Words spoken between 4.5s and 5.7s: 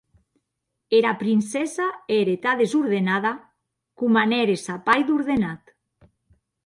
sa pair d’ordenat.